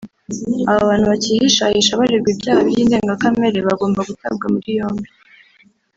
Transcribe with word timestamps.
aba 0.69 0.89
bantu 0.89 1.05
bakihishahisha 1.11 1.99
baregwa 1.99 2.29
ibyaha 2.33 2.61
by’indengakamere 2.67 3.57
bagomba 3.67 4.01
gutabwa 4.09 4.45
muri 4.53 4.69
yombi 4.79 5.07